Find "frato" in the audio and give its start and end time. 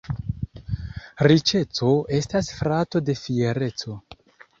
2.61-3.03